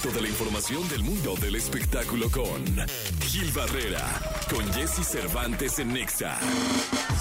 directo 0.00 0.10
de 0.16 0.22
la 0.22 0.28
información 0.28 0.88
del 0.88 1.02
mundo 1.02 1.34
del 1.36 1.56
espectáculo 1.56 2.30
con 2.30 2.64
Gil 3.20 3.50
Barrera, 3.52 4.06
con 4.50 4.64
Jesse 4.72 5.04
Cervantes 5.06 5.78
en 5.78 5.92
Nexa. 5.92 6.38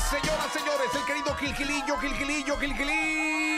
Señoras, 0.10 0.54
señores, 0.54 0.88
el 0.96 1.06
querido 1.06 1.36
Gilgilillo, 1.36 1.98
Gilgilillo, 1.98 2.58
Gilgilín. 2.58 3.40
El 3.40 3.49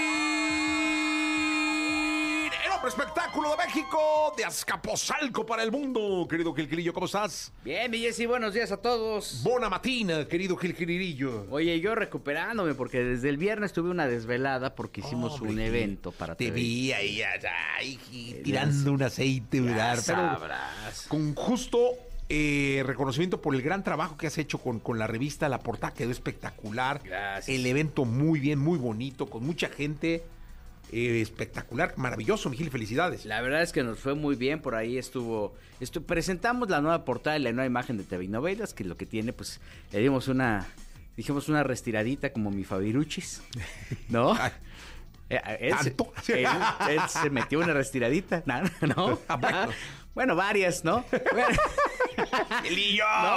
hombre 2.82 2.90
espectáculo 2.90 3.52
de 3.52 3.58
México, 3.58 4.34
de 4.36 4.44
Azcapotzalco 4.44 5.46
para 5.46 5.62
el 5.62 5.72
mundo. 5.72 6.26
Querido 6.28 6.52
Gilgilillo, 6.52 6.94
¿cómo 6.94 7.06
estás? 7.06 7.54
Bien, 7.64 7.92
mi 7.92 8.00
Jessy, 8.00 8.26
buenos 8.26 8.56
días 8.56 8.72
a 8.72 8.78
todos. 8.78 9.42
Bona 9.44 9.70
matina, 9.70 10.28
querido 10.28 10.58
Gilgilillo. 10.58 11.46
Oye, 11.52 11.80
yo 11.80 11.94
recuperándome 11.94 12.74
porque 12.74 13.04
desde 13.04 13.30
el 13.30 13.38
viernes 13.38 13.72
tuve 13.72 13.92
una 13.92 14.08
desvelada 14.08 14.74
porque 14.74 15.02
hicimos 15.02 15.34
Hombre, 15.34 15.52
un 15.52 15.60
evento 15.60 16.12
para 16.12 16.34
Te 16.36 16.46
TV. 16.46 16.56
vi 16.56 16.92
ahí, 16.92 18.00
Gil, 18.10 18.42
tirando 18.42 18.94
un 18.94 19.04
aceite, 19.04 19.62
¿verdad? 19.62 20.00
Sabrás. 20.00 21.06
con 21.08 21.36
justo 21.36 21.92
eh, 22.30 22.82
reconocimiento 22.84 23.42
por 23.44 23.54
el 23.54 23.62
gran 23.62 23.84
trabajo 23.84 24.18
que 24.18 24.26
has 24.26 24.40
hecho 24.40 24.58
con, 24.58 24.80
con 24.80 24.98
la 24.98 25.06
revista. 25.06 25.50
La 25.50 25.60
portada 25.60 25.94
quedó 25.94 26.10
espectacular. 26.10 27.02
Gracias. 27.04 27.50
El 27.56 27.64
evento 27.68 28.06
muy 28.06 28.40
bien, 28.40 28.58
muy 28.58 28.80
bonito, 28.80 29.28
con 29.28 29.46
mucha 29.46 29.70
gente. 29.70 30.24
Eh, 30.92 31.22
espectacular, 31.22 31.94
maravilloso, 31.98 32.50
Miguel, 32.50 32.70
felicidades. 32.72 33.26
La 33.26 33.42
verdad 33.42 33.62
es 33.62 33.72
que 33.72 33.84
nos 33.84 34.00
fue 34.00 34.14
muy 34.16 34.36
bien, 34.36 34.62
por 34.62 34.76
ahí 34.76 34.98
estuvo, 34.98 35.56
estu- 35.80 36.04
presentamos 36.04 36.70
la 36.70 36.82
nueva 36.82 37.06
portada 37.06 37.38
y 37.38 37.42
la 37.42 37.52
nueva 37.52 37.66
imagen 37.68 37.98
de 37.98 38.04
TV 38.04 38.28
Novelas, 38.28 38.74
que 38.74 38.84
lo 38.84 38.98
que 38.98 39.06
tiene, 39.06 39.34
pues, 39.34 39.60
le 39.92 40.00
dimos 40.00 40.28
una, 40.28 40.68
dijimos 41.18 41.50
una 41.50 41.64
restiradita 41.64 42.32
como 42.34 42.52
mi 42.52 42.64
Fabiruchis, 42.64 43.42
¿no? 44.10 44.34
Ay. 44.40 44.52
Eh, 45.30 45.40
él, 45.62 45.76
él- 46.28 46.48
él 46.90 47.00
se 47.08 47.30
metió 47.30 47.60
una 47.60 47.74
restiradita, 47.74 48.44
¿no? 48.46 48.62
¿no? 48.96 49.20
Bueno. 49.40 49.68
Bueno, 50.14 50.36
varias, 50.36 50.84
¿no? 50.84 51.06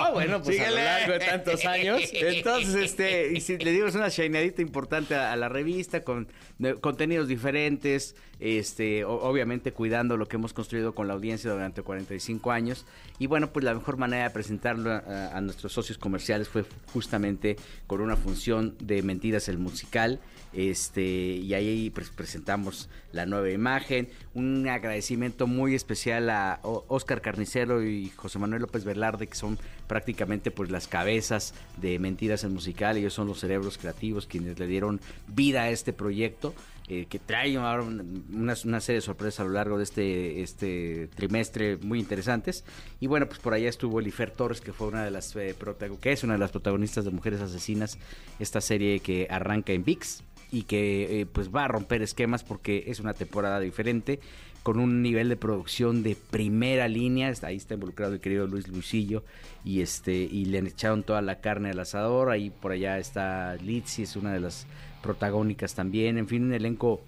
No, 0.08 0.12
bueno, 0.12 0.42
pues 0.42 0.60
a 0.60 0.64
Síguele. 0.64 0.76
lo 0.80 0.84
largo 0.84 1.12
de 1.14 1.18
tantos 1.20 1.64
años. 1.64 2.00
Entonces, 2.12 2.74
este, 2.74 3.32
y 3.32 3.40
si 3.40 3.56
le 3.58 3.72
dimos 3.72 3.94
una 3.94 4.08
shineadita 4.08 4.62
importante 4.62 5.14
a, 5.14 5.32
a 5.32 5.36
la 5.36 5.48
revista 5.48 6.02
con 6.04 6.28
de- 6.58 6.74
contenidos 6.76 7.28
diferentes, 7.28 8.16
este, 8.40 9.04
o- 9.04 9.14
obviamente 9.22 9.72
cuidando 9.72 10.16
lo 10.16 10.26
que 10.26 10.36
hemos 10.36 10.52
construido 10.52 10.94
con 10.94 11.08
la 11.08 11.14
audiencia 11.14 11.50
durante 11.50 11.82
45 11.82 12.50
años. 12.52 12.84
Y 13.18 13.26
bueno, 13.26 13.52
pues 13.52 13.64
la 13.64 13.74
mejor 13.74 13.96
manera 13.96 14.24
de 14.24 14.30
presentarlo 14.30 14.90
a, 14.90 15.36
a 15.36 15.40
nuestros 15.40 15.72
socios 15.72 15.98
comerciales 15.98 16.48
fue 16.48 16.64
justamente 16.92 17.56
con 17.86 18.00
una 18.00 18.16
función 18.16 18.76
de 18.80 19.02
Mentiras 19.02 19.48
el 19.48 19.58
musical. 19.58 20.20
Este, 20.52 21.02
y 21.02 21.52
ahí 21.54 21.90
pues, 21.90 22.10
presentamos 22.10 22.88
la 23.12 23.26
nueva 23.26 23.50
imagen. 23.50 24.08
Un 24.34 24.68
agradecimiento 24.68 25.46
muy 25.48 25.74
especial 25.74 26.30
a 26.30 26.60
Oscar 26.62 27.20
Carnicero 27.20 27.82
y 27.84 28.10
José 28.14 28.38
Manuel 28.38 28.62
López 28.62 28.84
Velarde, 28.84 29.23
que 29.26 29.34
son 29.36 29.58
prácticamente 29.86 30.50
pues 30.50 30.70
las 30.70 30.88
cabezas 30.88 31.54
de 31.76 31.98
Mentiras 31.98 32.44
el 32.44 32.50
musical. 32.50 32.96
Ellos 32.96 33.12
son 33.14 33.26
los 33.28 33.40
cerebros 33.40 33.78
creativos 33.78 34.26
quienes 34.26 34.58
le 34.58 34.66
dieron 34.66 35.00
vida 35.28 35.62
a 35.62 35.70
este 35.70 35.92
proyecto. 35.92 36.54
eh, 36.86 37.06
que 37.08 37.18
trae 37.18 37.56
ahora 37.56 37.82
un- 37.82 38.26
una, 38.30 38.54
una 38.66 38.78
serie 38.82 38.96
de 38.98 39.00
sorpresas 39.00 39.40
a 39.40 39.44
lo 39.44 39.52
largo 39.52 39.78
de 39.78 39.84
este, 39.84 40.42
este 40.42 41.08
trimestre 41.14 41.78
muy 41.78 41.98
interesantes. 41.98 42.62
Y 43.00 43.06
bueno, 43.06 43.26
pues 43.26 43.38
por 43.38 43.54
allá 43.54 43.70
estuvo 43.70 44.00
Elifer 44.00 44.30
Torres, 44.32 44.60
que 44.60 44.74
fue 44.74 44.88
una 44.88 45.02
de 45.02 45.10
las 45.10 45.34
eh, 45.34 45.54
que 46.02 46.12
es 46.12 46.24
una 46.24 46.34
de 46.34 46.40
las 46.40 46.50
protagonistas 46.50 47.06
de 47.06 47.10
Mujeres 47.10 47.40
Asesinas, 47.40 47.96
esta 48.38 48.60
serie 48.60 49.00
que 49.00 49.26
arranca 49.30 49.72
en 49.72 49.82
VIX 49.82 50.24
y 50.52 50.64
que 50.64 51.22
eh, 51.22 51.24
pues 51.26 51.48
va 51.48 51.64
a 51.64 51.68
romper 51.68 52.02
esquemas 52.02 52.44
porque 52.44 52.84
es 52.88 53.00
una 53.00 53.14
temporada 53.14 53.60
diferente 53.60 54.20
con 54.64 54.80
un 54.80 55.02
nivel 55.02 55.28
de 55.28 55.36
producción 55.36 56.02
de 56.02 56.16
primera 56.16 56.88
línea. 56.88 57.30
Ahí 57.42 57.56
está 57.56 57.74
involucrado 57.74 58.14
el 58.14 58.20
querido 58.20 58.46
Luis 58.46 58.66
Luisillo 58.66 59.22
y 59.62 59.82
este 59.82 60.14
y 60.14 60.46
le 60.46 60.58
echaron 60.60 61.02
toda 61.02 61.20
la 61.20 61.40
carne 61.40 61.70
al 61.70 61.78
asador. 61.78 62.30
Ahí 62.30 62.48
por 62.50 62.72
allá 62.72 62.98
está 62.98 63.56
Litsi 63.56 64.04
es 64.04 64.16
una 64.16 64.32
de 64.32 64.40
las 64.40 64.66
protagónicas 65.02 65.74
también. 65.74 66.16
En 66.16 66.26
fin 66.26 66.44
un 66.44 66.54
elenco 66.54 67.02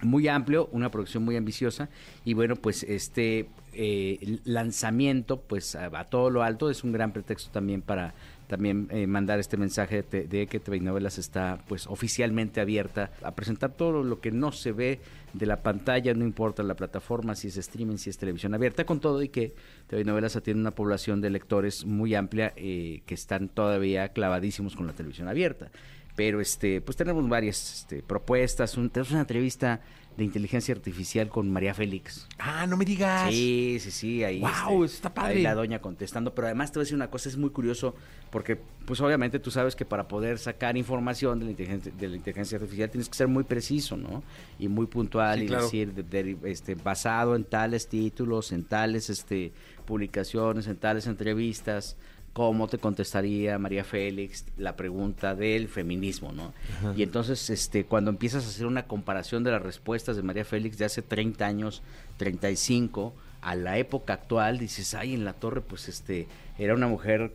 muy 0.00 0.26
amplio, 0.26 0.70
una 0.72 0.90
producción 0.90 1.22
muy 1.22 1.36
ambiciosa. 1.36 1.90
Y 2.24 2.32
bueno, 2.32 2.56
pues 2.56 2.82
este 2.84 3.50
eh, 3.74 4.38
lanzamiento 4.44 5.38
pues 5.38 5.76
a 5.76 6.04
todo 6.04 6.30
lo 6.30 6.42
alto 6.42 6.70
es 6.70 6.82
un 6.82 6.92
gran 6.92 7.12
pretexto 7.12 7.50
también 7.50 7.82
para 7.82 8.14
también 8.50 8.88
eh, 8.90 9.06
mandar 9.06 9.38
este 9.38 9.56
mensaje 9.56 10.02
de, 10.02 10.26
de 10.26 10.48
que 10.48 10.58
TV 10.58 10.80
Novelas 10.80 11.18
está 11.18 11.64
pues 11.68 11.86
oficialmente 11.86 12.60
abierta 12.60 13.12
a 13.22 13.32
presentar 13.36 13.70
todo 13.70 14.02
lo 14.02 14.20
que 14.20 14.32
no 14.32 14.50
se 14.50 14.72
ve 14.72 14.98
de 15.32 15.46
la 15.46 15.62
pantalla, 15.62 16.12
no 16.14 16.24
importa 16.24 16.64
la 16.64 16.74
plataforma, 16.74 17.36
si 17.36 17.46
es 17.46 17.56
streaming, 17.56 17.96
si 17.96 18.10
es 18.10 18.18
televisión 18.18 18.52
abierta, 18.52 18.84
con 18.84 18.98
todo 18.98 19.22
y 19.22 19.28
que 19.28 19.54
TV 19.86 20.04
Novelas 20.04 20.36
tiene 20.42 20.58
una 20.58 20.72
población 20.72 21.20
de 21.20 21.30
lectores 21.30 21.84
muy 21.84 22.16
amplia 22.16 22.52
eh, 22.56 23.02
que 23.06 23.14
están 23.14 23.48
todavía 23.48 24.08
clavadísimos 24.08 24.74
con 24.74 24.88
la 24.88 24.94
televisión 24.94 25.28
abierta 25.28 25.70
pero 26.16 26.40
este 26.40 26.80
pues 26.80 26.96
tenemos 26.96 27.28
varias 27.28 27.80
este, 27.80 28.02
propuestas 28.02 28.76
un- 28.76 28.90
tenemos 28.90 29.10
una 29.12 29.20
entrevista 29.20 29.80
de 30.16 30.24
inteligencia 30.24 30.74
artificial 30.74 31.28
con 31.28 31.50
María 31.50 31.72
Félix 31.72 32.26
Ah, 32.38 32.66
no 32.66 32.76
me 32.76 32.84
digas. 32.84 33.30
sí 33.32 33.78
sí 33.80 33.90
sí 33.90 34.24
ahí 34.24 34.40
Guau, 34.40 34.84
este, 34.84 34.96
está 34.96 35.14
padre. 35.14 35.36
ahí 35.36 35.42
la 35.42 35.54
doña 35.54 35.80
contestando 35.80 36.34
pero 36.34 36.46
además 36.48 36.72
te 36.72 36.78
voy 36.78 36.82
a 36.82 36.84
decir 36.84 36.96
una 36.96 37.10
cosa 37.10 37.28
es 37.28 37.36
muy 37.36 37.50
curioso 37.50 37.94
porque 38.30 38.60
pues 38.84 39.00
obviamente 39.00 39.38
tú 39.38 39.50
sabes 39.50 39.76
que 39.76 39.84
para 39.84 40.08
poder 40.08 40.38
sacar 40.38 40.76
información 40.76 41.38
de 41.38 41.44
la 41.46 41.50
inteligencia 41.52 41.92
de 41.96 42.08
la 42.08 42.16
inteligencia 42.16 42.56
artificial 42.58 42.90
tienes 42.90 43.08
que 43.08 43.16
ser 43.16 43.28
muy 43.28 43.44
preciso 43.44 43.96
no 43.96 44.22
y 44.58 44.66
muy 44.68 44.86
puntual 44.86 45.38
Sí, 45.38 45.44
y 45.44 45.48
claro. 45.48 45.64
decir 45.64 45.94
de- 45.94 46.02
de- 46.02 46.50
este 46.50 46.74
basado 46.74 47.36
en 47.36 47.44
tales 47.44 47.88
títulos 47.88 48.50
en 48.52 48.64
tales 48.64 49.08
este 49.10 49.52
publicaciones 49.86 50.66
en 50.66 50.76
tales 50.76 51.06
entrevistas 51.06 51.96
cómo 52.32 52.68
te 52.68 52.78
contestaría 52.78 53.58
María 53.58 53.82
Félix 53.84 54.44
la 54.56 54.76
pregunta 54.76 55.34
del 55.34 55.66
feminismo, 55.68 56.32
¿no? 56.32 56.52
Y 56.96 57.02
entonces, 57.02 57.50
este, 57.50 57.84
cuando 57.84 58.10
empiezas 58.10 58.44
a 58.44 58.48
hacer 58.48 58.66
una 58.66 58.84
comparación 58.86 59.42
de 59.44 59.50
las 59.50 59.62
respuestas 59.62 60.16
de 60.16 60.22
María 60.22 60.44
Félix 60.44 60.78
de 60.78 60.84
hace 60.84 61.02
30 61.02 61.44
años, 61.46 61.82
35, 62.18 63.12
a 63.40 63.54
la 63.56 63.78
época 63.78 64.12
actual, 64.14 64.58
dices, 64.58 64.94
ay, 64.94 65.14
en 65.14 65.24
la 65.24 65.32
torre, 65.32 65.60
pues, 65.60 65.88
este, 65.88 66.28
era 66.58 66.74
una 66.74 66.86
mujer 66.86 67.32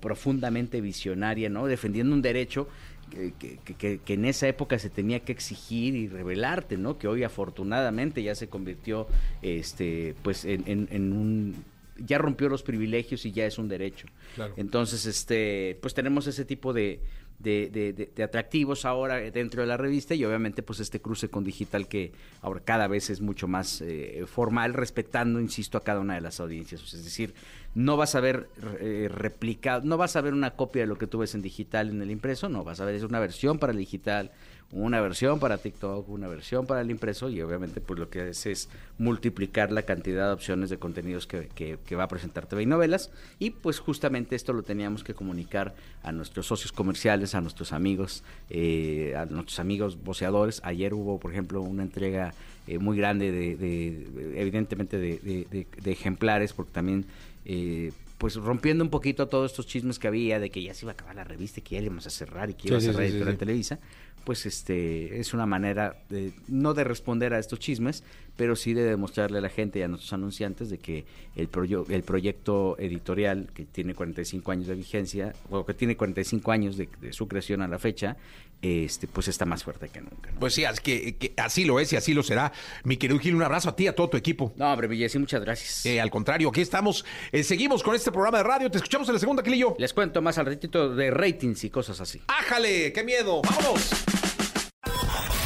profundamente 0.00 0.80
visionaria, 0.80 1.48
¿no? 1.48 1.66
Defendiendo 1.66 2.14
un 2.14 2.22
derecho 2.22 2.68
que, 3.10 3.32
que- 3.38 3.74
que- 3.74 3.98
que 3.98 4.14
en 4.14 4.24
esa 4.24 4.48
época 4.48 4.78
se 4.78 4.90
tenía 4.90 5.20
que 5.20 5.32
exigir 5.32 5.94
y 5.94 6.08
revelarte, 6.08 6.76
¿no? 6.76 6.98
Que 6.98 7.06
hoy 7.06 7.22
afortunadamente 7.22 8.22
ya 8.22 8.34
se 8.34 8.48
convirtió, 8.48 9.06
este, 9.42 10.14
pues, 10.22 10.44
en, 10.44 10.64
en- 10.66 10.88
en 10.90 11.12
un 11.12 11.54
ya 11.98 12.18
rompió 12.18 12.48
los 12.48 12.62
privilegios 12.62 13.24
y 13.26 13.32
ya 13.32 13.46
es 13.46 13.58
un 13.58 13.68
derecho. 13.68 14.06
Claro. 14.34 14.54
Entonces, 14.56 15.06
este, 15.06 15.78
pues 15.80 15.94
tenemos 15.94 16.26
ese 16.26 16.44
tipo 16.44 16.72
de, 16.72 17.00
de, 17.38 17.68
de- 18.14 18.22
atractivos 18.22 18.84
ahora 18.84 19.16
dentro 19.30 19.60
de 19.62 19.66
la 19.68 19.76
revista 19.76 20.14
y 20.14 20.24
obviamente 20.24 20.62
pues 20.62 20.80
este 20.80 21.00
cruce 21.00 21.28
con 21.28 21.44
digital 21.44 21.88
que 21.88 22.12
ahora 22.40 22.60
cada 22.64 22.86
vez 22.88 23.10
es 23.10 23.20
mucho 23.20 23.46
más 23.48 23.80
eh, 23.80 24.24
formal, 24.26 24.72
respetando, 24.74 25.40
insisto, 25.40 25.76
a 25.78 25.84
cada 25.84 26.00
una 26.00 26.14
de 26.14 26.20
las 26.20 26.40
audiencias. 26.40 26.82
O 26.82 26.86
sea, 26.86 26.98
es 26.98 27.04
decir, 27.04 27.34
no 27.74 27.96
vas 27.96 28.14
a 28.14 28.20
ver 28.20 28.48
eh, 28.80 29.08
replicado, 29.12 29.82
no 29.84 29.96
vas 29.96 30.16
a 30.16 30.20
ver 30.20 30.32
una 30.32 30.52
copia 30.52 30.82
de 30.82 30.86
lo 30.88 30.96
que 30.96 31.06
tú 31.06 31.18
ves 31.18 31.34
en 31.34 31.42
digital 31.42 31.90
en 31.90 32.00
el 32.02 32.10
impreso, 32.10 32.48
no, 32.48 32.64
vas 32.64 32.80
a 32.80 32.84
ver 32.84 32.94
es 32.94 33.02
una 33.02 33.20
versión 33.20 33.58
para 33.58 33.72
el 33.72 33.78
digital, 33.78 34.30
una 34.74 35.00
versión 35.00 35.38
para 35.38 35.58
TikTok, 35.58 36.08
una 36.08 36.28
versión 36.28 36.66
para 36.66 36.80
el 36.80 36.90
impreso 36.90 37.30
y 37.30 37.40
obviamente 37.40 37.80
pues 37.80 37.98
lo 37.98 38.10
que 38.10 38.22
hace 38.22 38.52
es 38.52 38.68
multiplicar 38.98 39.70
la 39.70 39.82
cantidad 39.82 40.26
de 40.26 40.32
opciones 40.32 40.68
de 40.68 40.78
contenidos 40.78 41.26
que 41.26 41.96
va 41.96 42.04
a 42.04 42.08
presentar 42.08 42.46
TV 42.46 42.64
y 42.64 42.66
Novelas 42.66 43.10
y 43.38 43.50
pues 43.50 43.78
justamente 43.78 44.34
esto 44.36 44.52
lo 44.52 44.62
teníamos 44.62 45.04
que 45.04 45.14
comunicar 45.14 45.74
a 46.02 46.12
nuestros 46.12 46.46
socios 46.46 46.72
comerciales, 46.72 47.34
a 47.34 47.40
nuestros 47.40 47.72
amigos, 47.72 48.24
eh, 48.50 49.14
a 49.16 49.26
nuestros 49.26 49.58
amigos 49.58 50.02
voceadores. 50.02 50.60
Ayer 50.64 50.92
hubo 50.92 51.18
por 51.18 51.32
ejemplo 51.32 51.62
una 51.62 51.82
entrega 51.82 52.34
eh, 52.66 52.78
muy 52.78 52.96
grande 52.96 53.30
de, 53.32 53.56
de- 53.56 54.40
evidentemente 54.40 54.98
de, 54.98 55.18
de- 55.18 55.46
de- 55.50 55.66
de 55.82 55.92
ejemplares 55.92 56.52
porque 56.52 56.72
también 56.72 57.04
eh, 57.44 57.92
pues 58.18 58.36
rompiendo 58.36 58.82
un 58.84 58.90
poquito 58.90 59.28
todos 59.28 59.50
estos 59.50 59.66
chismes 59.66 59.98
que 59.98 60.08
había 60.08 60.38
de 60.40 60.50
que 60.50 60.62
ya 60.62 60.72
se 60.72 60.84
iba 60.84 60.92
a 60.92 60.94
acabar 60.94 61.14
la 61.14 61.24
revista 61.24 61.60
y 61.60 61.62
que 61.62 61.74
ya 61.74 61.80
le 61.80 61.86
íbamos 61.86 62.06
a 62.06 62.10
cerrar 62.10 62.48
y 62.50 62.54
que 62.54 62.68
iba 62.68 62.78
Sí, 62.78 62.86
a 62.88 62.92
cerrar 62.92 63.02
sí, 63.04 63.08
sí, 63.08 63.12
Editorial 63.12 63.34
sí. 63.34 63.38
Televisa, 63.38 63.78
pues 64.24 64.46
este 64.46 65.20
es 65.20 65.34
una 65.34 65.44
manera 65.44 65.96
de, 66.08 66.32
no 66.48 66.72
de 66.72 66.84
responder 66.84 67.34
a 67.34 67.38
estos 67.38 67.58
chismes, 67.58 68.02
pero 68.36 68.56
sí 68.56 68.74
de 68.74 68.82
demostrarle 68.84 69.38
a 69.38 69.40
la 69.40 69.48
gente 69.48 69.78
y 69.78 69.82
a 69.82 69.88
nuestros 69.88 70.12
anunciantes 70.12 70.70
de 70.70 70.78
que 70.78 71.04
el, 71.36 71.50
proyo- 71.50 71.86
el 71.88 72.02
proyecto 72.02 72.76
editorial 72.78 73.48
que 73.54 73.64
tiene 73.64 73.94
45 73.94 74.50
años 74.52 74.66
de 74.66 74.74
vigencia, 74.74 75.34
o 75.50 75.64
que 75.64 75.74
tiene 75.74 75.96
45 75.96 76.50
años 76.52 76.76
de, 76.76 76.88
de 77.00 77.12
su 77.12 77.28
creación 77.28 77.62
a 77.62 77.68
la 77.68 77.78
fecha, 77.78 78.16
este 78.62 79.06
pues 79.06 79.28
está 79.28 79.44
más 79.44 79.62
fuerte 79.62 79.88
que 79.90 80.00
nunca. 80.00 80.30
¿no? 80.32 80.40
Pues 80.40 80.54
sí, 80.54 80.64
es 80.64 80.80
que, 80.80 81.16
que 81.16 81.34
así 81.36 81.64
lo 81.64 81.78
es 81.80 81.92
y 81.92 81.96
así 81.96 82.14
lo 82.14 82.22
será. 82.22 82.50
Mi 82.84 82.96
querido 82.96 83.20
Gil, 83.20 83.34
un 83.34 83.42
abrazo 83.42 83.68
a 83.68 83.76
ti 83.76 83.84
y 83.84 83.86
a 83.88 83.94
todo 83.94 84.08
tu 84.08 84.16
equipo. 84.16 84.52
No, 84.56 84.72
hombre, 84.72 84.88
Villesi, 84.88 85.18
muchas 85.18 85.42
gracias. 85.42 85.84
Eh, 85.86 86.00
al 86.00 86.10
contrario, 86.10 86.48
aquí 86.48 86.62
estamos. 86.62 87.04
Eh, 87.30 87.42
seguimos 87.42 87.82
con 87.82 87.94
este 87.94 88.10
programa 88.10 88.38
de 88.38 88.44
radio. 88.44 88.70
Te 88.70 88.78
escuchamos 88.78 89.06
en 89.08 89.14
la 89.14 89.20
segunda, 89.20 89.42
Gilillo. 89.42 89.76
Les 89.78 89.92
cuento 89.92 90.22
más 90.22 90.38
al 90.38 90.46
ratito 90.46 90.94
de 90.94 91.10
ratings 91.10 91.62
y 91.64 91.70
cosas 91.70 92.00
así. 92.00 92.22
¡Ájale! 92.26 92.92
¡Qué 92.92 93.04
miedo! 93.04 93.42
¡Vámonos! 93.42 93.90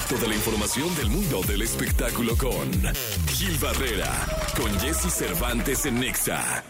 Resto 0.08 0.24
de 0.24 0.28
la 0.28 0.34
información 0.36 0.94
del 0.96 1.10
mundo 1.10 1.42
del 1.42 1.60
espectáculo 1.60 2.34
con 2.36 2.70
Gil 3.34 3.58
Barrera, 3.58 4.10
con 4.56 4.72
Jesse 4.80 5.12
Cervantes 5.12 5.84
en 5.84 6.00
Nexa. 6.00 6.64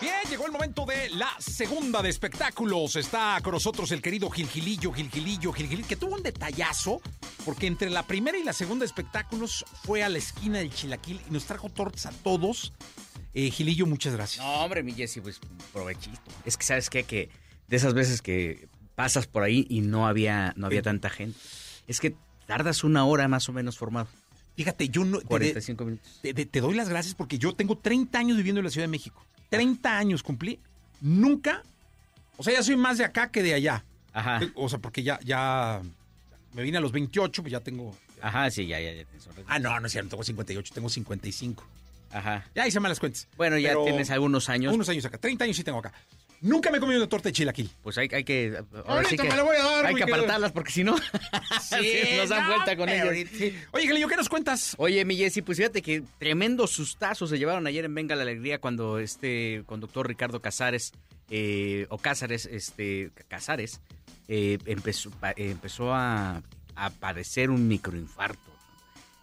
Bien, 0.00 0.14
llegó 0.28 0.44
el 0.46 0.52
momento 0.52 0.84
de 0.84 1.08
la 1.10 1.30
segunda 1.38 2.02
de 2.02 2.10
espectáculos. 2.10 2.96
Está 2.96 3.40
con 3.42 3.54
nosotros 3.54 3.90
el 3.92 4.02
querido 4.02 4.28
Gilgilillo, 4.28 4.92
Gilgilillo, 4.92 5.52
Gilgilillo, 5.52 5.88
que 5.88 5.96
tuvo 5.96 6.16
un 6.16 6.22
detallazo, 6.22 7.00
porque 7.44 7.66
entre 7.66 7.88
la 7.88 8.02
primera 8.02 8.36
y 8.36 8.44
la 8.44 8.52
segunda 8.52 8.82
de 8.82 8.86
espectáculos 8.86 9.64
fue 9.84 10.02
a 10.02 10.10
la 10.10 10.18
esquina 10.18 10.58
del 10.58 10.70
Chilaquil 10.70 11.22
y 11.26 11.32
nos 11.32 11.46
trajo 11.46 11.70
tortas 11.70 12.06
a 12.06 12.10
todos. 12.10 12.74
Eh, 13.32 13.50
Gilillo, 13.50 13.86
muchas 13.86 14.14
gracias. 14.14 14.44
No, 14.44 14.64
hombre, 14.64 14.82
mi 14.82 14.92
Jesse, 14.92 15.20
pues 15.22 15.40
provechito. 15.72 16.20
Es 16.44 16.58
que, 16.58 16.64
¿sabes 16.64 16.90
qué? 16.90 17.04
Que 17.04 17.30
de 17.68 17.76
esas 17.76 17.94
veces 17.94 18.20
que 18.20 18.68
pasas 19.02 19.26
por 19.26 19.42
ahí 19.42 19.66
y 19.70 19.80
no 19.80 20.06
había, 20.06 20.52
no 20.56 20.66
había 20.66 20.82
tanta 20.82 21.08
gente, 21.08 21.38
es 21.86 22.00
que 22.00 22.14
tardas 22.46 22.84
una 22.84 23.06
hora 23.06 23.28
más 23.28 23.48
o 23.48 23.52
menos 23.54 23.78
formado. 23.78 24.08
Fíjate, 24.56 24.90
yo 24.90 25.06
no. 25.06 25.20
te- 25.20 25.24
45 25.24 25.84
minutos. 25.86 26.18
Te, 26.20 26.34
te- 26.34 26.44
te 26.44 26.60
doy 26.60 26.74
las 26.74 26.90
gracias 26.90 27.14
porque 27.14 27.38
yo 27.38 27.54
tengo 27.54 27.78
30 27.78 28.18
años 28.18 28.36
viviendo 28.36 28.58
en 28.60 28.64
la 28.66 28.70
Ciudad 28.70 28.84
de 28.84 28.90
México. 28.90 29.24
30 29.48 29.96
años 29.96 30.22
cumplí. 30.22 30.60
Nunca. 31.00 31.62
O 32.36 32.42
sea, 32.42 32.52
ya 32.52 32.62
soy 32.62 32.76
más 32.76 32.98
de 32.98 33.06
acá 33.06 33.30
que 33.30 33.42
de 33.42 33.54
allá. 33.54 33.84
Ajá. 34.12 34.40
O 34.54 34.68
sea, 34.68 34.78
porque 34.80 35.02
ya, 35.02 35.18
ya 35.24 35.80
me 36.52 36.62
vine 36.62 36.76
a 36.76 36.80
los 36.82 36.92
28, 36.92 37.42
pues 37.42 37.52
ya 37.52 37.60
tengo. 37.60 37.96
Ajá, 38.20 38.50
sí, 38.50 38.66
ya, 38.66 38.78
ya, 38.80 38.92
ya. 38.92 39.04
Ah, 39.46 39.58
no, 39.58 39.80
no 39.80 39.86
es 39.86 39.92
cierto, 39.92 40.10
tengo 40.10 40.24
58, 40.24 40.74
tengo 40.74 40.90
55. 40.90 41.66
Ajá. 42.12 42.44
Ya 42.54 42.66
hice 42.66 42.80
malas 42.80 43.00
cuentas. 43.00 43.28
Bueno, 43.38 43.56
ya 43.56 43.72
tienes 43.82 44.10
algunos 44.10 44.50
años. 44.50 44.74
Unos 44.74 44.88
años 44.90 45.06
acá, 45.06 45.16
30 45.16 45.44
años 45.44 45.56
sí 45.56 45.64
tengo 45.64 45.78
acá. 45.78 45.94
Nunca 46.42 46.70
me 46.70 46.78
he 46.78 46.80
comido 46.80 46.98
una 46.98 47.08
torta 47.08 47.28
de 47.28 47.34
chilaquil. 47.34 47.70
Pues 47.82 47.98
hay, 47.98 48.08
hay 48.12 48.24
que. 48.24 48.56
ahora 48.56 48.92
Ahorita 48.94 49.10
sí 49.10 49.16
que 49.18 49.28
me 49.28 49.36
la 49.36 49.42
voy 49.42 49.56
a 49.56 49.62
dar, 49.62 49.86
Hay 49.86 49.94
que 49.94 50.04
apartarlas 50.04 50.52
porque 50.52 50.72
si 50.72 50.84
no. 50.84 50.96
sí, 51.60 52.02
nos 52.16 52.30
dan 52.30 52.44
no, 52.44 52.54
vuelta 52.54 52.76
con 52.76 52.88
sí. 52.88 53.54
Oye, 53.72 53.86
Gelillo, 53.86 54.08
¿qué 54.08 54.16
nos 54.16 54.28
cuentas? 54.28 54.74
Oye, 54.78 55.04
mi 55.04 55.16
Jessy, 55.16 55.42
pues 55.42 55.58
fíjate 55.58 55.82
que 55.82 56.02
tremendos 56.18 56.70
sustazos 56.70 57.28
se 57.28 57.38
llevaron 57.38 57.66
ayer 57.66 57.84
en 57.84 57.94
Venga 57.94 58.16
la 58.16 58.22
Alegría 58.22 58.58
cuando 58.58 58.98
este 58.98 59.64
conductor 59.66 60.08
Ricardo 60.08 60.40
Casares, 60.40 60.92
eh, 61.28 61.86
o 61.90 61.98
Cázares, 61.98 62.46
este, 62.46 63.10
Casares, 63.28 63.80
eh, 64.28 64.58
empezó, 64.64 65.10
eh, 65.36 65.50
empezó 65.50 65.92
a, 65.92 66.42
a 66.74 66.90
padecer 66.90 67.50
un 67.50 67.68
microinfarto. 67.68 68.50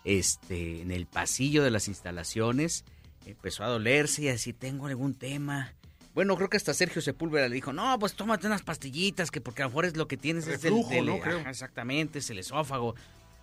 Este, 0.04 0.82
en 0.82 0.92
el 0.92 1.08
pasillo 1.08 1.64
de 1.64 1.72
las 1.72 1.88
instalaciones, 1.88 2.86
empezó 3.26 3.64
a 3.64 3.68
dolerse 3.68 4.22
y 4.22 4.28
así, 4.30 4.54
tengo 4.54 4.86
algún 4.86 5.16
tema. 5.16 5.74
Bueno, 6.18 6.36
creo 6.36 6.50
que 6.50 6.58
hasta 6.58 6.74
Sergio 6.74 7.00
Sepúlveda 7.00 7.48
le 7.48 7.54
dijo, 7.54 7.74
no, 7.74 8.00
pues 8.00 8.16
tómate 8.16 8.48
unas 8.48 8.64
pastillitas, 8.64 9.30
que 9.30 9.40
porque 9.40 9.62
a 9.62 9.66
lo 9.66 9.70
mejor 9.70 9.86
es 9.86 9.96
lo 9.96 10.08
que 10.08 10.18
tienes 10.18 10.48
es 10.48 10.64
del- 10.64 10.74
¿no? 10.74 11.20
Creo. 11.20 11.38
ajá, 11.42 11.52
exactamente, 11.52 12.18
es 12.18 12.30
el 12.32 12.40
esófago. 12.40 12.96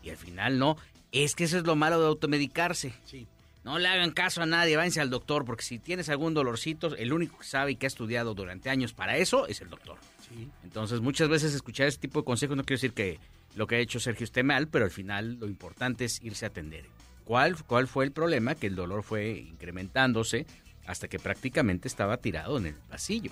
Y 0.03 0.11
al 0.11 0.17
final 0.17 0.59
no. 0.59 0.77
Es 1.13 1.37
que 1.37 1.45
eso 1.45 1.57
es 1.57 1.63
lo 1.63 1.77
malo 1.77 2.01
de 2.01 2.09
automedicarse. 2.09 2.93
Sí. 3.05 3.29
No 3.63 3.79
le 3.79 3.87
hagan 3.87 4.11
caso 4.11 4.43
a 4.43 4.47
nadie, 4.47 4.77
váyanse 4.77 5.01
al 5.01 5.09
doctor, 5.09 5.45
porque 5.45 5.63
si 5.63 5.79
tienes 5.79 6.09
algún 6.09 6.35
dolorcito, 6.35 6.97
el 6.97 7.13
único 7.13 7.39
que 7.39 7.45
sabe 7.45 7.71
y 7.71 7.77
que 7.77 7.87
ha 7.87 7.95
estudiado 7.95 8.35
durante 8.35 8.71
años 8.71 8.93
para 8.93 9.19
eso 9.19 9.47
es 9.47 9.61
el 9.61 9.71
doctor. 9.71 9.97
Sí. 10.29 10.49
Entonces, 10.65 11.01
muchas 11.01 11.29
veces 11.29 11.55
escuchar 11.55 11.87
este 11.87 12.01
tipo 12.09 12.23
de 12.23 12.25
consejos 12.25 12.57
no 12.57 12.65
quiero 12.65 12.79
decir 12.79 12.93
que 12.93 13.21
lo 13.55 13.69
que 13.69 13.77
ha 13.77 13.79
hecho 13.79 14.01
Sergio 14.01 14.25
esté 14.25 14.43
mal, 14.43 14.67
pero 14.67 14.85
al 14.85 14.91
final 14.91 15.35
lo 15.39 15.47
importante 15.47 16.07
es 16.07 16.21
irse 16.25 16.45
a 16.45 16.49
atender. 16.49 16.87
¿Cuál, 17.25 17.55
cuál 17.67 17.87
fue 17.87 18.05
el 18.05 18.11
problema? 18.11 18.57
Que 18.57 18.67
el 18.67 18.75
dolor 18.75 19.05
fue 19.05 19.31
incrementándose 19.39 20.45
hasta 20.87 21.09
que 21.09 21.19
prácticamente 21.19 21.89
estaba 21.89 22.17
tirado 22.19 22.59
en 22.59 22.67
el 22.67 22.75
pasillo. 22.75 23.31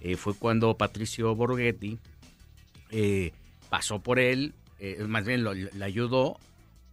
Eh, 0.00 0.16
fue 0.16 0.34
cuando 0.34 0.76
Patricio 0.76 1.34
Borghetti 1.34 1.98
eh, 2.90 3.32
pasó 3.68 4.00
por 4.00 4.18
él, 4.18 4.54
eh, 4.78 5.04
más 5.06 5.24
bien 5.24 5.44
lo- 5.44 5.54
le 5.54 5.84
ayudó 5.84 6.38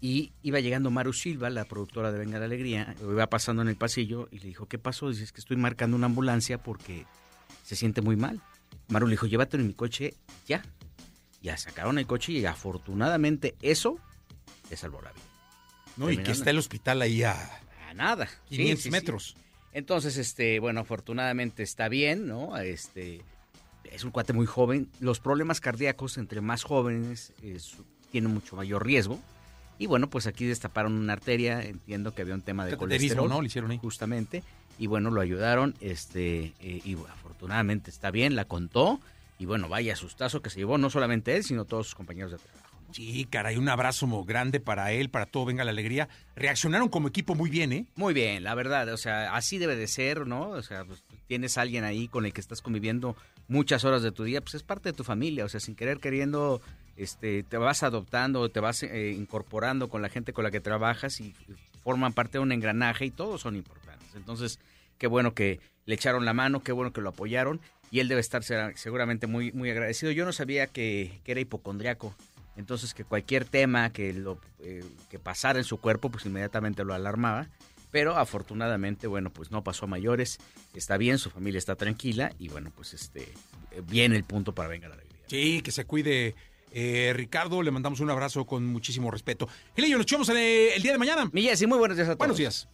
y 0.01 0.31
iba 0.44 0.59
llegando 0.59 0.92
Maru 0.92 1.13
Silva, 1.13 1.50
la 1.50 1.65
productora 1.65 2.12
de 2.12 2.19
Venga 2.19 2.38
la 2.39 2.45
Alegría, 2.45 2.95
lo 3.01 3.12
iba 3.13 3.27
pasando 3.27 3.62
en 3.62 3.68
el 3.68 3.75
pasillo 3.75 4.27
y 4.31 4.39
le 4.39 4.48
dijo, 4.48 4.68
¿qué 4.68 4.77
pasó? 4.77 5.09
Dice, 5.09 5.24
es 5.24 5.31
que 5.31 5.39
estoy 5.42 5.57
marcando 5.57 5.95
una 5.98 6.06
ambulancia 6.06 6.57
porque 6.62 7.06
se 7.63 7.75
siente 7.75 8.01
muy 8.01 8.15
mal. 8.15 8.42
Maru 8.89 9.07
le 9.07 9.12
dijo, 9.13 9.25
llévatelo 9.25 9.62
en 9.62 9.68
mi 9.68 9.74
coche 9.74 10.13
ya. 10.48 10.63
Ya 11.42 11.57
sacaron 11.57 11.98
el 11.98 12.07
coche 12.07 12.31
y 12.33 12.45
afortunadamente 12.45 13.56
eso 13.62 13.98
le 14.69 14.77
salvó 14.77 15.01
la 15.01 15.12
vida. 15.12 15.24
No, 15.98 16.12
y 16.12 16.18
que 16.18 16.31
está 16.31 16.50
el 16.51 16.57
hospital 16.59 17.01
ahí 17.01 17.24
a 17.24 17.33
A 17.89 17.94
nada. 17.94 18.27
Sí, 18.50 18.57
500 18.57 18.77
sí, 18.83 18.83
sí. 18.83 18.92
metros. 18.92 19.36
Entonces, 19.78 20.18
este, 20.18 20.60
bueno, 20.60 20.80
afortunadamente 20.80 21.62
está 21.62 21.88
bien, 21.88 22.28
¿no? 22.28 22.58
Este, 22.58 23.22
es 23.84 24.04
un 24.04 24.10
cuate 24.10 24.34
muy 24.34 24.48
joven. 24.48 24.90
Los 25.00 25.20
problemas 25.20 25.62
cardíacos 25.62 26.18
entre 26.18 26.42
más 26.42 26.64
jóvenes 26.64 27.32
es- 27.44 27.76
tienen 28.12 28.34
mucho 28.34 28.56
mayor 28.56 28.84
riesgo. 28.84 29.20
Y 29.78 29.86
bueno, 29.86 30.10
pues 30.10 30.26
aquí 30.26 30.46
destaparon 30.46 30.94
una 30.94 31.14
arteria, 31.14 31.62
entiendo 31.62 32.16
que 32.16 32.24
había 32.24 32.34
un 32.34 32.42
tema 32.42 32.66
de 32.66 32.72
colesterol, 32.80 33.30
¿no? 33.30 33.42
Le 33.42 33.48
hicieron 33.50 33.70
ahí. 33.70 33.78
justamente. 33.78 34.42
Y 34.80 34.88
bueno, 34.88 35.12
lo 35.12 35.22
ayudaron, 35.22 35.76
este, 35.80 36.54
eh, 36.60 36.82
y 36.84 36.96
afortunadamente 36.96 37.92
está 37.92 38.10
bien, 38.10 38.36
la 38.36 38.46
contó. 38.46 39.00
Y 39.38 39.46
bueno, 39.46 39.70
vaya 39.70 39.96
sustazo 39.96 40.42
que 40.42 40.50
se 40.50 40.58
llevó 40.58 40.80
no 40.80 40.90
solamente 40.90 41.36
él, 41.36 41.44
sino 41.44 41.66
todos 41.66 41.86
sus 41.90 41.96
compañeros 41.96 42.32
de 42.32 42.40
trabajo. 42.40 42.77
Sí, 42.92 43.28
caray, 43.30 43.57
un 43.57 43.69
abrazo 43.69 44.07
muy 44.07 44.25
grande 44.25 44.60
para 44.60 44.92
él, 44.92 45.10
para 45.10 45.25
todo, 45.25 45.45
venga 45.45 45.63
la 45.63 45.72
alegría. 45.72 46.07
Reaccionaron 46.36 46.89
como 46.89 47.07
equipo 47.07 47.36
muy 47.36 47.50
bien, 47.50 47.74
¿eh? 47.74 47.86
Muy 47.95 48.13
bien, 48.13 48.44
la 48.44 48.56
verdad, 48.56 48.92
o 48.94 48.98
sea, 48.98 49.36
así 49.36 49.57
debe 49.57 49.75
de 49.75 49.88
ser, 49.88 50.25
¿no? 50.25 50.50
O 50.50 50.62
sea, 50.62 50.86
pues, 50.86 51.04
tienes 51.28 51.57
a 51.57 51.62
alguien 51.62 51.84
ahí 51.84 52.07
con 52.07 52.25
el 52.25 52.34
que 52.34 52.42
estás 52.42 52.62
conviviendo 52.62 53.16
muchas 53.48 53.84
horas 53.84 54.01
de 54.01 54.12
tu 54.12 54.24
día, 54.24 54.42
pues 54.42 54.56
es 54.56 54.63
parte 54.63 54.89
de 54.89 54.94
tu 54.94 55.04
familia, 55.04 55.45
o 55.45 55.50
sea, 55.50 55.60
sin 55.60 55.75
querer 55.75 56.00
queriendo, 56.00 56.62
este, 56.95 57.44
te 57.44 57.57
vas 57.57 57.84
adoptando, 57.84 58.50
te 58.50 58.60
vas 58.60 58.84
eh, 58.84 59.13
incorporando 59.18 59.90
con 59.90 60.01
la 60.01 60.10
gente 60.10 60.33
con 60.33 60.44
la 60.44 60.51
que 60.51 60.60
trabajas 60.60 61.19
y 61.19 61.33
forman 61.83 62.13
parte 62.13 62.38
de 62.38 62.40
un 62.40 62.51
engranaje 62.51 63.06
y 63.06 63.12
todos 63.12 63.42
son 63.42 63.56
importantes. 63.56 64.07
Entonces, 64.16 64.60
qué 64.98 65.07
bueno 65.07 65.33
que 65.33 65.60
le 65.86 65.95
echaron 65.95 66.25
la 66.25 66.33
mano, 66.33 66.63
qué 66.63 66.72
bueno 66.72 66.92
que 66.92 67.01
lo 67.01 67.10
apoyaron 67.10 67.62
y 67.92 68.00
él 68.00 68.07
debe 68.07 68.22
estar 68.22 68.44
seguramente 68.44 69.28
muy, 69.28 69.51
muy 69.51 69.69
agradecido. 69.69 70.12
Yo 70.12 70.25
no 70.25 70.33
sabía 70.33 70.68
que 70.68 71.19
era 71.25 71.40
hipocondriaco. 71.40 72.13
Entonces 72.57 72.94
que 72.94 73.04
cualquier 73.06 73.45
tema 73.45 73.92
que 73.94 74.12
lo 74.13 74.39
eh, 74.59 74.83
que 75.09 75.19
pasara 75.19 75.59
en 75.59 75.65
su 75.65 75.77
cuerpo, 75.77 76.09
pues 76.09 76.25
inmediatamente 76.25 76.83
lo 76.83 76.94
alarmaba. 76.94 77.48
Pero 77.89 78.18
afortunadamente, 78.18 79.07
bueno, 79.07 79.31
pues 79.31 79.50
no 79.50 79.63
pasó 79.63 79.86
a 79.86 79.88
mayores. 79.88 80.39
Está 80.74 80.98
bien, 80.98 81.18
su 81.18 81.30
familia 81.30 81.57
está 81.57 81.75
tranquila 81.75 82.33
y 82.38 82.50
bueno, 82.50 82.71
pues 82.75 82.94
este 82.94 83.31
viene 83.88 84.18
el 84.18 84.25
punto 84.25 84.54
para 84.54 84.68
venga 84.68 84.89
la 84.89 84.95
alegría. 84.95 85.21
Sí, 85.27 85.62
que 85.62 85.71
se 85.71 85.86
cuide. 85.86 86.36
eh, 86.74 87.13
Ricardo, 87.15 87.62
le 87.63 87.71
mandamos 87.71 88.01
un 88.01 88.09
abrazo 88.09 88.45
con 88.45 88.65
muchísimo 88.65 89.09
respeto. 89.09 89.48
Gelillo, 89.75 89.98
nos 89.98 90.04
echamos 90.04 90.27
el, 90.30 90.38
el 90.38 90.81
día 90.81 90.92
de 90.92 90.98
mañana. 90.98 91.30
Mi 91.31 91.44
Jessy, 91.44 91.65
muy 91.65 91.77
buenos 91.77 91.95
días 91.95 92.07
a 92.09 92.12
todos. 92.12 92.19
Buenos 92.19 92.38
días. 92.38 92.68